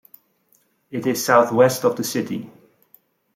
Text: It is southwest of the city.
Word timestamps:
It 0.89 1.05
is 1.05 1.23
southwest 1.23 1.83
of 1.85 1.95
the 1.95 2.03
city. 2.03 2.49